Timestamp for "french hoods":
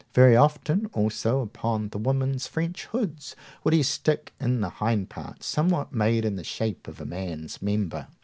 2.47-3.35